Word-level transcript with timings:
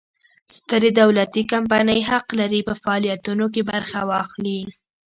سترې 0.55 0.89
دولتي 1.01 1.41
کمپنۍ 1.53 1.99
حق 2.09 2.27
لري 2.39 2.61
په 2.67 2.73
فعالیتونو 2.83 3.45
کې 3.53 3.61
برخه 3.71 3.99
واخلي. 4.11 4.59